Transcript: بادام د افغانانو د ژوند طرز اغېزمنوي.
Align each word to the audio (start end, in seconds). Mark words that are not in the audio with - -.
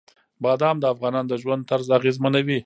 بادام 0.43 0.75
د 0.79 0.85
افغانانو 0.93 1.29
د 1.31 1.33
ژوند 1.43 1.67
طرز 1.69 1.87
اغېزمنوي. 1.99 2.59